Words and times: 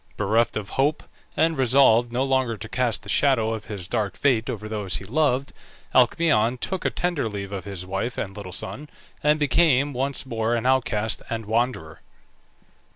Bereft 0.17 0.57
of 0.57 0.69
hope, 0.81 1.03
and 1.37 1.55
resolved 1.55 2.11
no 2.11 2.23
longer 2.23 2.57
to 2.57 2.67
cast 2.67 3.03
the 3.03 3.07
shadow 3.09 3.53
of 3.53 3.65
his 3.65 3.87
dark 3.87 4.17
fate 4.17 4.49
over 4.49 4.67
those 4.67 4.95
he 4.95 5.05
loved, 5.05 5.53
Alcmaeon 5.93 6.57
took 6.57 6.85
a 6.85 6.89
tender 6.89 7.29
leave 7.29 7.51
of 7.51 7.65
his 7.65 7.85
wife 7.85 8.17
and 8.17 8.35
little 8.35 8.51
son, 8.51 8.89
and 9.21 9.37
became 9.39 9.93
once 9.93 10.25
more 10.25 10.55
an 10.55 10.65
outcast 10.65 11.21
and 11.29 11.45
wanderer. 11.45 12.01